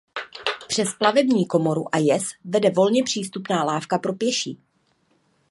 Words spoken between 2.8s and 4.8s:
přístupná lávka pro pěší.